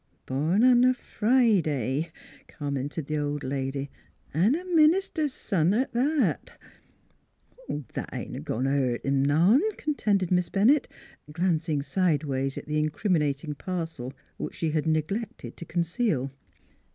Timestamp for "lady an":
3.43-4.55